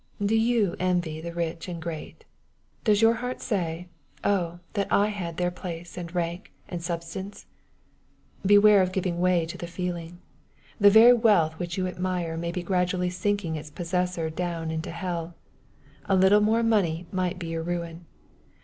[0.19, 2.25] Do you envy the rich and gi eat?
[2.85, 3.87] Does your heart say,
[4.23, 7.45] "Oh I that I had their place, and rank, and sub stance?"
[8.43, 10.17] Beware of giving way to the feeling.
[10.79, 15.35] The very wealth which you admire may be gradually sinking its possessor down into hell.
[16.05, 18.07] A little more money might be your ruin.